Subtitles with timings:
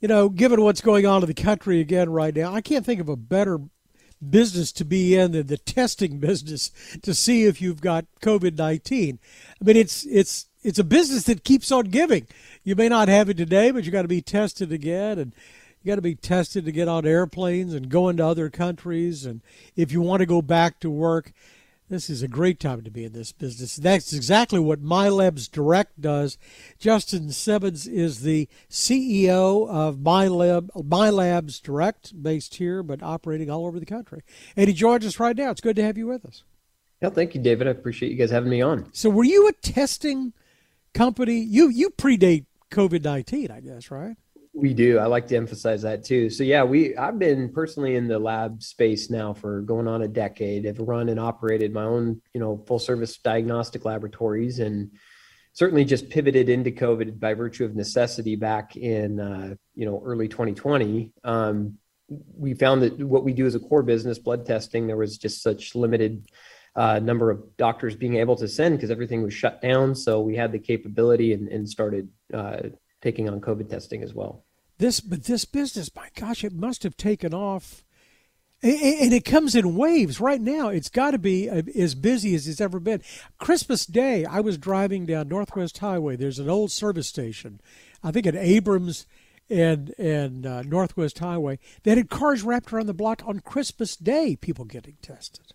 [0.00, 3.00] you know, given what's going on in the country again right now, I can't think
[3.00, 3.58] of a better
[4.28, 6.70] business to be in than the testing business
[7.02, 9.18] to see if you've got COVID nineteen.
[9.60, 12.26] I mean, it's it's it's a business that keeps on giving.
[12.64, 15.34] You may not have it today, but you got to be tested again, and
[15.82, 19.24] you got to be tested to get on airplanes and go into other countries.
[19.24, 19.40] And
[19.76, 21.32] if you want to go back to work,
[21.90, 23.74] this is a great time to be in this business.
[23.76, 26.38] That's exactly what MyLabs Direct does.
[26.78, 33.80] Justin Simmons is the CEO of MyLab, MyLabs Direct, based here but operating all over
[33.80, 34.22] the country.
[34.56, 35.50] And he joins us right now.
[35.50, 36.44] It's good to have you with us.
[37.02, 37.66] Yeah, thank you, David.
[37.66, 38.88] I appreciate you guys having me on.
[38.92, 40.32] So, were you a testing
[40.94, 41.40] company?
[41.40, 44.16] You you predate COVID nineteen, I guess, right?
[44.60, 44.98] We do.
[44.98, 46.28] I like to emphasize that too.
[46.28, 50.08] So yeah, we I've been personally in the lab space now for going on a
[50.08, 50.66] decade.
[50.66, 54.90] I've run and operated my own, you know, full service diagnostic laboratories and
[55.54, 60.28] certainly just pivoted into COVID by virtue of necessity back in uh, you know early
[60.28, 61.10] 2020.
[61.24, 61.78] Um,
[62.36, 65.42] we found that what we do as a core business, blood testing, there was just
[65.42, 66.26] such limited
[66.76, 69.94] uh, number of doctors being able to send because everything was shut down.
[69.94, 72.58] So we had the capability and, and started uh,
[73.00, 74.44] taking on COVID testing as well.
[74.80, 77.84] This, but this business, my gosh, it must have taken off,
[78.62, 80.22] and it comes in waves.
[80.22, 83.02] Right now, it's got to be as busy as it's ever been.
[83.38, 86.16] Christmas Day, I was driving down Northwest Highway.
[86.16, 87.60] There's an old service station,
[88.02, 89.06] I think at Abrams
[89.50, 94.34] and and uh, Northwest Highway They had cars wrapped around the block on Christmas Day.
[94.34, 95.52] People getting tested.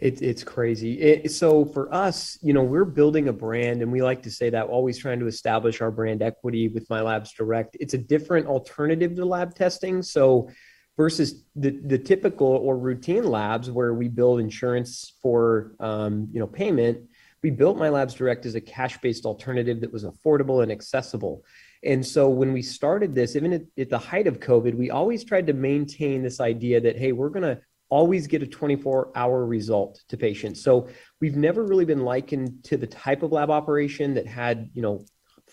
[0.00, 1.00] It's it's crazy.
[1.00, 4.50] It, so for us, you know, we're building a brand, and we like to say
[4.50, 7.76] that we're always trying to establish our brand equity with My Labs Direct.
[7.80, 10.02] It's a different alternative to lab testing.
[10.02, 10.50] So
[10.96, 16.46] versus the the typical or routine labs where we build insurance for um, you know
[16.46, 16.98] payment,
[17.42, 21.44] we built My Labs Direct as a cash based alternative that was affordable and accessible.
[21.84, 25.22] And so when we started this, even at, at, the height of COVID, we always
[25.22, 27.60] tried to maintain this idea that, hey, we're going to
[27.94, 30.60] always get a 24 hour result to patients.
[30.60, 30.88] So
[31.20, 35.04] we've never really been likened to the type of lab operation that had, you know,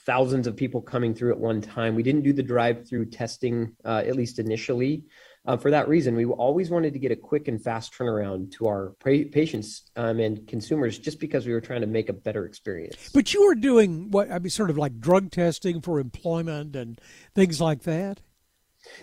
[0.08, 1.94] thousands of people coming through at one time.
[1.94, 5.04] We didn't do the drive through testing, uh, at least initially.
[5.46, 8.68] Uh, for that reason, we always wanted to get a quick and fast turnaround to
[8.68, 12.46] our pa- patients um, and consumers just because we were trying to make a better
[12.46, 13.12] experience.
[13.14, 17.00] But you were doing what I mean, sort of like drug testing for employment and
[17.36, 18.22] things like that?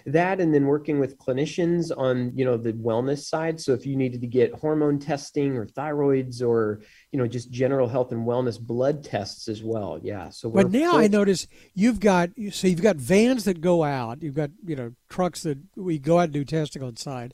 [0.06, 3.96] That and then working with clinicians on you know the wellness side so if you
[3.96, 8.60] needed to get hormone testing or thyroids or you know just general health and wellness
[8.60, 12.82] blood tests as well yeah so but now full- i notice you've got so you've
[12.82, 16.32] got vans that go out you've got you know trucks that we go out and
[16.32, 17.32] do testing on site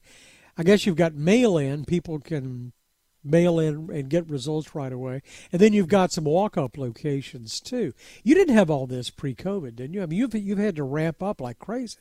[0.57, 2.73] i guess you've got mail in people can
[3.27, 5.23] mail in and get results right away.
[5.51, 7.95] And then you've got some walk up locations too.
[8.23, 10.03] You didn't have all this pre COVID, didn't you?
[10.03, 11.97] I mean, you've, you've had to ramp up like crazy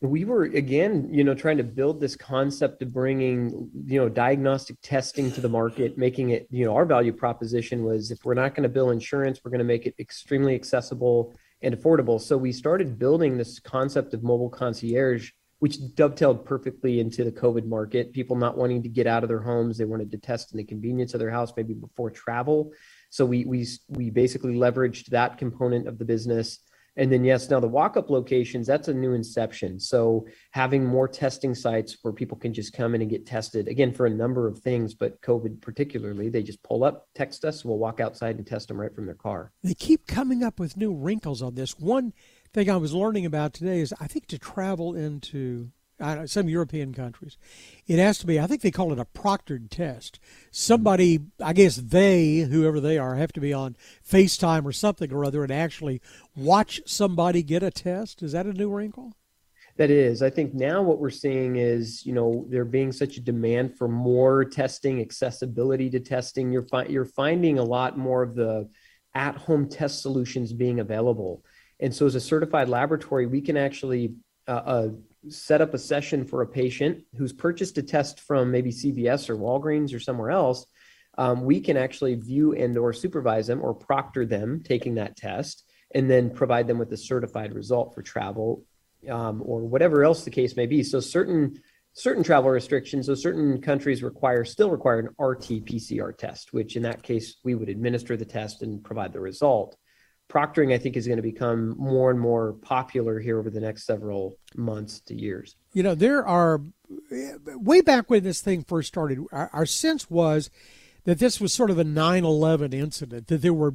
[0.00, 4.76] we were again you know trying to build this concept of bringing you know diagnostic
[4.80, 8.54] testing to the market making it you know our value proposition was if we're not
[8.54, 12.20] going to bill insurance we're going to make it extremely accessible and affordable.
[12.20, 17.66] So we started building this concept of mobile concierge which dovetailed perfectly into the covid
[17.66, 18.12] market.
[18.12, 19.76] People not wanting to get out of their homes.
[19.76, 22.70] They wanted to test in the convenience of their house maybe before travel.
[23.10, 26.60] So we we we basically leveraged that component of the business
[26.98, 29.78] and then, yes, now the walk up locations, that's a new inception.
[29.78, 33.92] So, having more testing sites where people can just come in and get tested, again,
[33.92, 37.78] for a number of things, but COVID particularly, they just pull up, text us, we'll
[37.78, 39.52] walk outside and test them right from their car.
[39.62, 41.78] They keep coming up with new wrinkles on this.
[41.78, 42.12] One
[42.52, 46.94] thing I was learning about today is I think to travel into know, some European
[46.94, 47.36] countries,
[47.86, 50.20] it has to be, I think they call it a proctored test.
[50.50, 53.76] Somebody, I guess they, whoever they are, have to be on
[54.08, 56.00] FaceTime or something or other and actually
[56.36, 58.22] watch somebody get a test.
[58.22, 59.14] Is that a new wrinkle?
[59.76, 60.22] That is.
[60.22, 63.86] I think now what we're seeing is, you know, there being such a demand for
[63.86, 66.50] more testing, accessibility to testing.
[66.50, 68.68] You're, fi- you're finding a lot more of the
[69.14, 71.44] at home test solutions being available.
[71.80, 74.14] And so, as a certified laboratory, we can actually
[74.48, 74.88] uh, uh,
[75.28, 79.36] set up a session for a patient who's purchased a test from maybe CVS or
[79.36, 80.66] Walgreens or somewhere else,
[81.16, 85.64] um, we can actually view and or supervise them or proctor them taking that test
[85.94, 88.64] and then provide them with a certified result for travel
[89.10, 90.82] um, or whatever else the case may be.
[90.82, 91.60] So certain
[91.94, 96.82] certain travel restrictions, so certain countries require still require an RT PCR test, which in
[96.82, 99.76] that case we would administer the test and provide the result
[100.28, 103.86] proctoring i think is going to become more and more popular here over the next
[103.86, 106.62] several months to years you know there are
[107.12, 110.50] eh, way back when this thing first started our, our sense was
[111.04, 113.74] that this was sort of a 9-11 incident that there were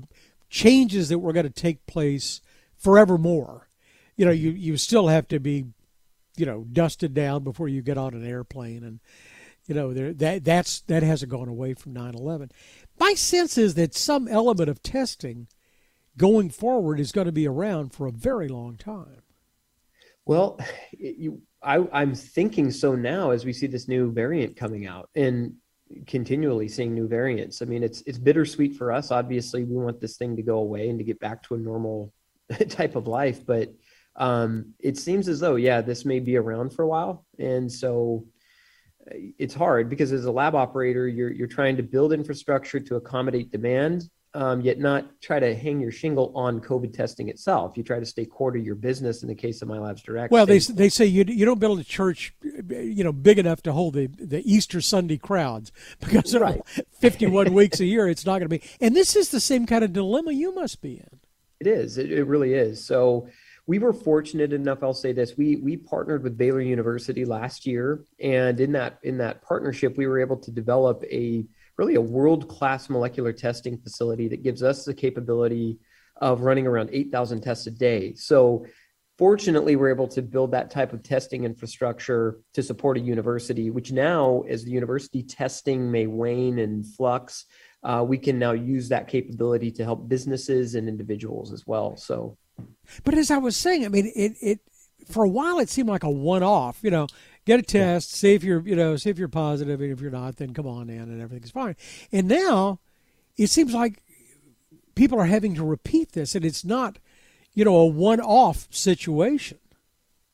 [0.49, 2.41] changes that were going to take place
[2.75, 3.69] forevermore
[4.15, 5.65] you know, you you still have to be,
[6.37, 8.99] you know, dusted down before you get on an airplane, and
[9.65, 12.51] you know, there that that's that hasn't gone away from 9/11.
[12.99, 15.47] My sense is that some element of testing
[16.15, 19.23] going forward is going to be around for a very long time.
[20.25, 20.59] Well,
[20.97, 25.55] you, I, I'm thinking so now as we see this new variant coming out, and
[26.07, 27.61] continually seeing new variants.
[27.61, 29.11] I mean, it's it's bittersweet for us.
[29.11, 32.13] Obviously, we want this thing to go away and to get back to a normal
[32.69, 33.73] type of life, but
[34.15, 38.25] um, it seems as though, yeah, this may be around for a while, and so
[39.09, 42.95] uh, it's hard because as a lab operator, you're you're trying to build infrastructure to
[42.95, 44.03] accommodate demand,
[44.35, 47.77] um, yet not try to hang your shingle on COVID testing itself.
[47.77, 49.21] You try to stay core to your business.
[49.21, 51.79] In the case of My Labs Direct, well, they they say you you don't build
[51.79, 56.61] a church, you know, big enough to hold the, the Easter Sunday crowds because right.
[56.99, 58.61] 51 weeks a year, it's not going to be.
[58.79, 61.19] And this is the same kind of dilemma you must be in.
[61.59, 61.97] It is.
[61.97, 62.83] It, it really is.
[62.83, 63.27] So
[63.67, 64.81] we were fortunate enough.
[64.81, 69.17] I'll say this: we we partnered with Baylor University last year, and in that in
[69.19, 71.45] that partnership, we were able to develop a
[71.77, 75.79] really a world class molecular testing facility that gives us the capability
[76.17, 78.13] of running around 8,000 tests a day.
[78.15, 78.65] So,
[79.17, 83.91] fortunately, we're able to build that type of testing infrastructure to support a university, which
[83.91, 87.45] now, as the university testing may wane and flux,
[87.83, 91.97] uh, we can now use that capability to help businesses and individuals as well.
[91.97, 92.37] So,
[93.03, 94.59] but as I was saying, I mean, it, it
[95.07, 97.07] for a while it seemed like a one off, you know,
[97.45, 98.17] get a test, yeah.
[98.17, 100.67] see if you're, you know, see if you're positive, and if you're not, then come
[100.67, 101.75] on in, and everything's fine.
[102.11, 102.79] And now,
[103.37, 104.01] it seems like
[104.95, 106.99] people are having to repeat this, and it's not,
[107.53, 109.57] you know, a one-off situation.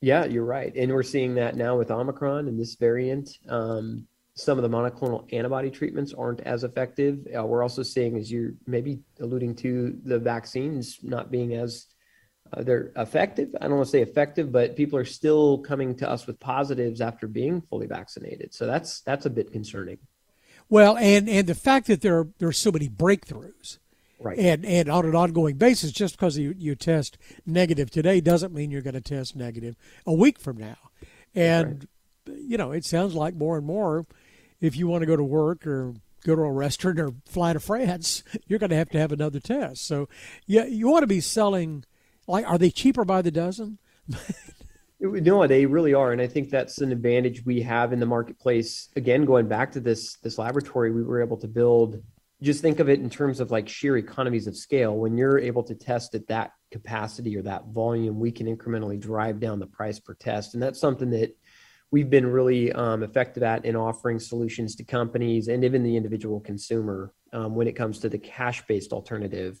[0.00, 3.38] Yeah, you're right, and we're seeing that now with Omicron and this variant.
[3.48, 7.26] Um, some of the monoclonal antibody treatments aren't as effective.
[7.36, 11.86] Uh, we're also seeing, as you're maybe alluding to, the vaccines not being as
[12.52, 13.54] uh, they're effective.
[13.60, 17.00] I don't want to say effective, but people are still coming to us with positives
[17.00, 18.54] after being fully vaccinated.
[18.54, 19.98] So that's that's a bit concerning.
[20.68, 23.78] Well, and and the fact that there are, there are so many breakthroughs,
[24.20, 24.38] right?
[24.38, 28.70] And and on an ongoing basis, just because you you test negative today doesn't mean
[28.70, 29.76] you're going to test negative
[30.06, 30.76] a week from now.
[31.34, 31.86] And
[32.26, 32.38] right.
[32.38, 34.06] you know, it sounds like more and more,
[34.60, 35.94] if you want to go to work or
[36.24, 39.40] go to a restaurant or fly to France, you're going to have to have another
[39.40, 39.86] test.
[39.86, 40.08] So,
[40.46, 41.84] yeah, you want to be selling
[42.30, 43.78] like, are they cheaper by the dozen?
[45.00, 48.88] no, they really are, and I think that's an advantage we have in the marketplace.
[48.96, 52.02] Again, going back to this this laboratory, we were able to build.
[52.42, 54.96] Just think of it in terms of like sheer economies of scale.
[54.96, 59.40] When you're able to test at that capacity or that volume, we can incrementally drive
[59.40, 61.36] down the price per test, and that's something that
[61.90, 66.40] we've been really um, effective at in offering solutions to companies and even the individual
[66.40, 69.60] consumer um, when it comes to the cash-based alternative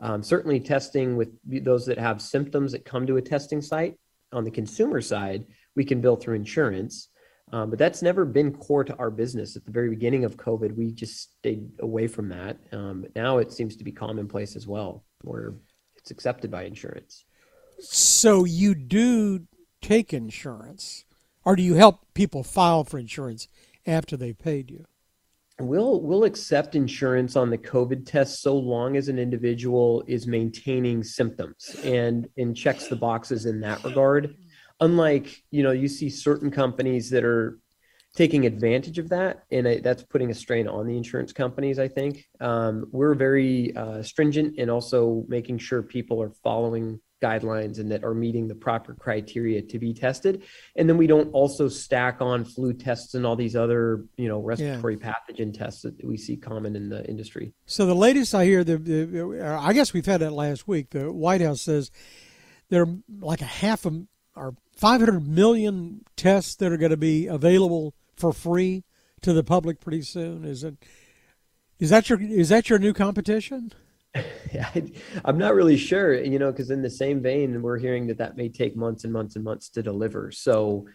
[0.00, 3.94] um, certainly, testing with those that have symptoms that come to a testing site
[4.32, 7.08] on the consumer side, we can bill through insurance.
[7.52, 9.56] Um, but that's never been core to our business.
[9.56, 12.58] At the very beginning of COVID, we just stayed away from that.
[12.72, 15.54] Um, but now it seems to be commonplace as well, where
[15.96, 17.24] it's accepted by insurance.
[17.78, 19.46] So you do
[19.80, 21.04] take insurance,
[21.44, 23.48] or do you help people file for insurance
[23.86, 24.86] after they've paid you?
[25.60, 31.02] We'll we'll accept insurance on the covid test so long as an individual is maintaining
[31.02, 34.36] symptoms and and checks the boxes in that regard.
[34.80, 37.58] Unlike you know you see certain companies that are
[38.14, 41.88] taking advantage of that and I, that's putting a strain on the insurance companies i
[41.88, 42.26] think.
[42.40, 48.04] Um, we're very uh, stringent and also making sure people are following guidelines and that
[48.04, 50.42] are meeting the proper criteria to be tested.
[50.76, 54.40] And then we don't also stack on flu tests and all these other you know
[54.40, 55.12] respiratory yeah.
[55.12, 57.54] pathogen tests that we see common in the industry.
[57.66, 61.12] So the latest i hear the, the i guess we've had it last week the
[61.12, 61.90] white house says
[62.68, 64.02] there are like a half a
[64.34, 68.84] or 500 million tests that are going to be available for free
[69.22, 70.44] to the public pretty soon.
[70.44, 70.76] Is it
[71.78, 73.72] is that your is that your new competition
[74.54, 74.92] I,
[75.24, 78.36] am not really sure, you know, because in the same vein, we're hearing that that
[78.36, 80.30] may take months and months and months to deliver.
[80.30, 80.86] So,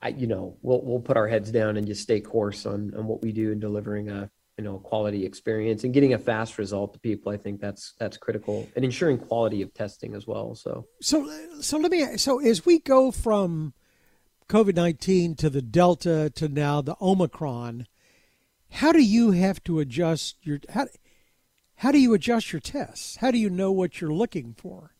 [0.00, 3.06] I, you know, we'll we'll put our heads down and just stay course on on
[3.06, 6.92] what we do in delivering a you know quality experience and getting a fast result
[6.92, 7.32] to people.
[7.32, 10.54] I think that's that's critical and ensuring quality of testing as well.
[10.54, 11.30] So, so
[11.60, 13.72] so let me so as we go from
[14.48, 17.86] COVID nineteen to the Delta to now the Omicron,
[18.70, 20.86] how do you have to adjust your how?
[21.78, 23.16] How do you adjust your tests?
[23.16, 24.94] How do you know what you're looking for?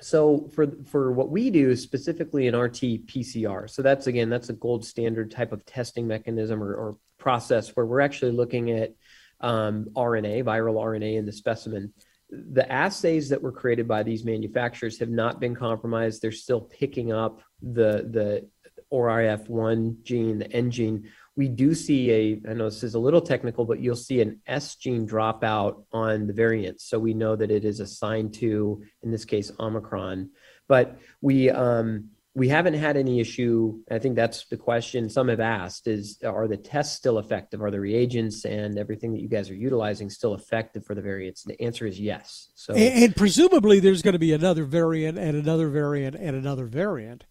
[0.00, 4.54] So for for what we do specifically in RT PCR, so that's again that's a
[4.54, 8.94] gold standard type of testing mechanism or, or process where we're actually looking at
[9.40, 11.92] um, RNA, viral RNA in the specimen.
[12.30, 16.22] the assays that were created by these manufacturers have not been compromised.
[16.22, 18.48] They're still picking up the the
[18.90, 21.10] ORF1 gene, the N gene.
[21.34, 24.40] We do see a, I know this is a little technical, but you'll see an
[24.46, 26.84] S gene dropout on the variants.
[26.84, 30.30] So we know that it is assigned to, in this case, Omicron.
[30.68, 33.80] But we, um, we haven't had any issue.
[33.90, 37.62] I think that's the question some have asked is are the tests still effective?
[37.62, 41.42] Are the reagents and everything that you guys are utilizing still effective for the variants?
[41.42, 42.48] The answer is yes.
[42.54, 46.64] So and, and presumably there's going to be another variant and another variant and another
[46.64, 47.26] variant.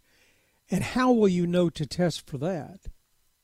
[0.70, 2.81] And how will you know to test for that?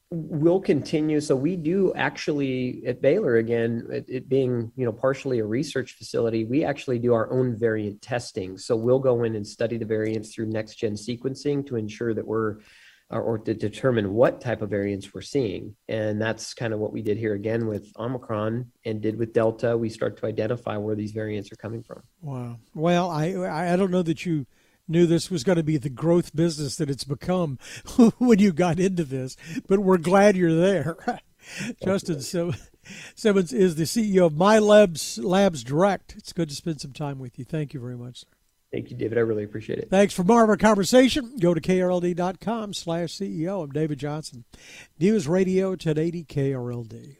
[0.09, 1.19] We'll continue.
[1.19, 5.93] So we do actually at Baylor again, it, it, being you know partially a research
[5.93, 8.57] facility, we actually do our own variant testing.
[8.57, 12.25] So we'll go in and study the variants through next gen sequencing to ensure that
[12.25, 12.57] we're
[13.09, 15.73] or to determine what type of variants we're seeing.
[15.87, 19.77] And that's kind of what we did here again with Omicron and did with Delta.
[19.77, 22.03] We start to identify where these variants are coming from.
[22.21, 22.59] Wow.
[22.75, 23.33] Well, I
[23.73, 24.45] I don't know that you
[24.87, 27.57] knew this was going to be the growth business that it's become
[28.17, 30.97] when you got into this, but we're glad you're there.
[31.83, 32.53] Justin so,
[33.15, 36.15] Simmons is the CEO of My Labs Labs Direct.
[36.17, 37.45] It's good to spend some time with you.
[37.45, 38.27] Thank you very much, sir.
[38.71, 39.17] Thank you, David.
[39.17, 39.89] I really appreciate it.
[39.89, 41.37] Thanks for more of our conversation.
[41.39, 43.63] Go to krld.com slash CEO.
[43.63, 44.43] I'm David Johnson.
[44.99, 47.17] News Radio 1080 KRLD.